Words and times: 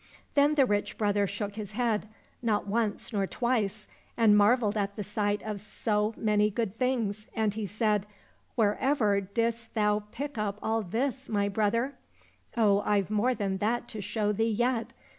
—Then 0.33 0.55
the 0.55 0.65
rich 0.65 0.97
brother 0.97 1.27
shook 1.27 1.53
his 1.57 1.73
head, 1.73 2.07
not 2.41 2.65
once 2.65 3.13
nor 3.13 3.27
twice, 3.27 3.85
and 4.17 4.35
marvelled 4.35 4.75
at 4.75 4.95
the 4.95 5.03
sight 5.03 5.43
of 5.43 5.61
so 5.61 6.15
many 6.17 6.49
good 6.49 6.75
things, 6.75 7.27
and 7.35 7.53
he 7.53 7.67
said," 7.67 8.07
Wherever 8.55 9.21
didst 9.21 9.75
thou 9.75 10.01
pick 10.11 10.39
up 10.39 10.57
all 10.63 10.81
this, 10.81 11.29
my 11.29 11.49
brother?"—" 11.49 11.93
Oh! 12.57 12.81
I've 12.83 13.11
more 13.11 13.35
than 13.35 13.57
that 13.59 13.87
to 13.89 14.01
show 14.01 14.31
thee 14.31 14.49
yet. 14.49 14.91